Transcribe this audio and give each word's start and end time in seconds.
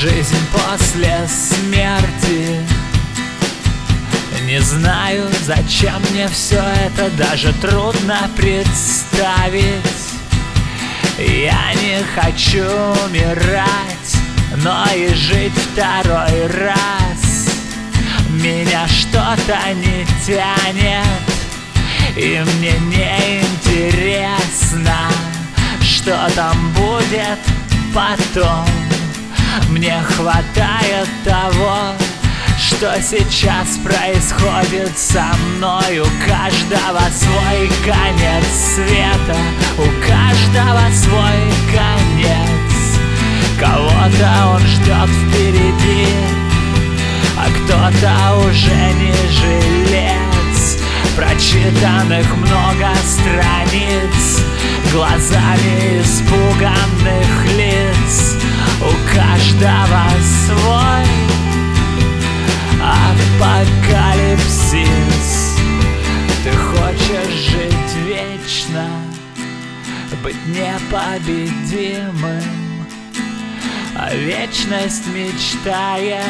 Жизнь 0.00 0.38
после 0.52 1.26
смерти. 1.26 2.60
Не 4.44 4.60
знаю, 4.60 5.24
зачем 5.42 6.00
мне 6.12 6.28
все 6.28 6.62
это 6.86 7.10
Даже 7.16 7.52
трудно 7.54 8.30
представить. 8.36 9.82
Я 11.18 11.74
не 11.74 11.98
хочу 12.14 12.64
умирать 13.06 14.16
Но 14.62 14.84
и 14.94 15.12
жить 15.14 15.52
второй 15.72 16.46
раз. 16.46 17.48
Меня 18.30 18.86
что-то 18.86 19.58
не 19.74 20.06
тянет 20.24 21.04
И 22.16 22.40
мне 22.54 22.78
не 22.86 23.40
интересно 23.40 25.10
Что 25.82 26.30
там 26.36 26.72
будет 26.72 27.40
потом 27.92 28.87
мне 29.68 30.00
хватает 30.02 31.08
того, 31.24 31.94
что 32.58 33.00
сейчас 33.02 33.78
происходит 33.78 34.96
со 34.98 35.24
мной 35.56 36.00
У 36.00 36.04
каждого 36.26 37.00
свой 37.10 37.70
конец 37.84 38.44
света 38.74 39.36
У 39.78 39.84
каждого 40.06 40.92
свой 40.92 41.52
конец. 41.72 42.98
Кого-то 43.58 44.54
он 44.54 44.60
ждет 44.60 45.08
впереди 45.08 46.08
А 47.36 47.46
кто-то 47.50 48.46
уже 48.48 48.92
не 48.94 49.12
жилец. 49.30 50.78
Прочитанных 51.16 52.36
много 52.36 52.88
страниц 53.04 54.42
Глазами 54.92 56.02
испуганных 56.02 57.47
у 58.80 58.90
каждого 59.14 60.04
свой 60.46 61.06
апокалипсис. 63.90 65.28
Ты 66.44 66.50
хочешь 66.52 67.34
жить 67.50 67.94
вечно, 68.06 68.86
быть 70.22 70.46
непобедимым. 70.46 72.44
А 73.96 74.14
вечность 74.14 75.06
мечтает 75.08 76.22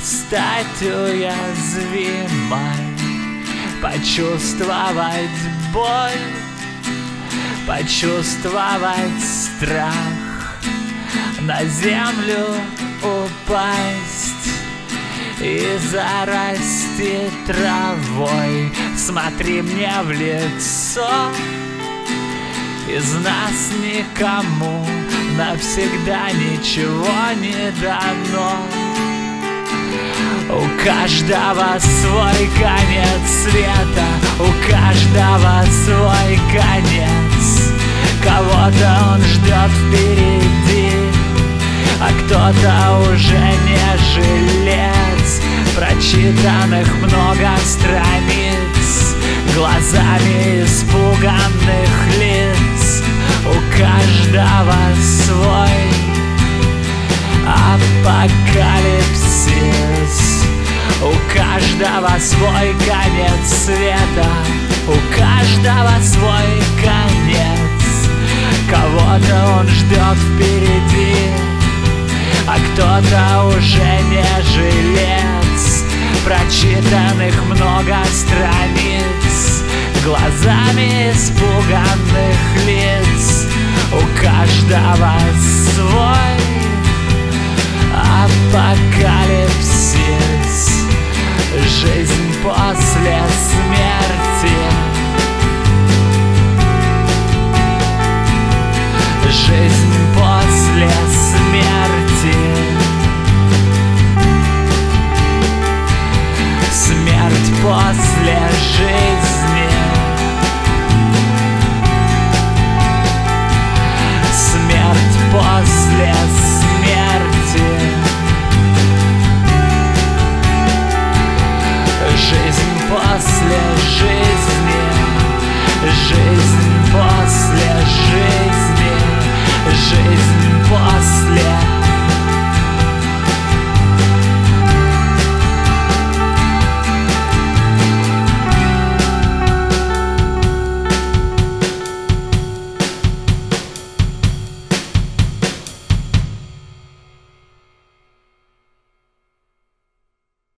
стать 0.00 0.82
уязвимой. 0.82 2.60
Почувствовать 3.82 5.40
боль, 5.72 6.26
почувствовать 7.66 9.20
страх 9.20 10.21
на 11.42 11.64
землю 11.64 12.46
упасть 13.02 14.50
и 15.40 15.76
зарасти 15.90 17.30
травой. 17.46 18.72
Смотри 18.96 19.62
мне 19.62 19.92
в 20.02 20.10
лицо, 20.10 21.08
из 22.88 23.14
нас 23.14 23.72
никому 23.82 24.86
навсегда 25.36 26.30
ничего 26.30 27.08
не 27.40 27.72
дано. 27.80 28.56
У 30.48 30.84
каждого 30.84 31.78
свой 31.78 32.48
конец 32.60 33.31
кто-то 42.52 43.10
уже 43.12 43.38
не 43.64 43.98
жилец 44.14 45.40
Прочитанных 45.74 46.88
много 46.96 47.50
страниц 47.64 49.16
Глазами 49.54 50.64
испуганных 50.64 51.92
лиц. 52.18 53.02
У 53.44 53.54
каждого 53.76 54.78
свой 55.02 55.92
апокалипсис. 57.46 58.96
У 61.02 61.12
каждого 61.36 62.18
свой 62.18 62.74
конец 62.86 63.44
света. 63.66 64.28
У 64.88 64.96
каждого 65.14 65.94
свой 66.02 66.62
конец. 66.82 67.82
Кого-то 68.70 69.36
он 69.58 69.68
ждет 69.68 70.16
впереди 70.16 70.51
кто-то 72.72 73.56
уже 73.56 74.00
не 74.10 74.24
жилец 74.42 75.84
Прочитанных 76.24 77.34
много 77.44 77.96
страниц 78.12 79.62
Глазами 80.04 81.12
испуганных 81.12 82.66
лиц. 82.66 83.46
У 83.92 84.00
каждого 84.20 85.12
свой 85.74 86.40
апокалипсис. 87.94 89.52
Жизнь 91.80 92.34
после 92.42 93.22
смерти. 93.46 94.58
Жизнь 99.30 99.91